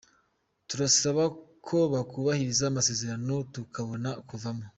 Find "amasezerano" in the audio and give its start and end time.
2.67-3.33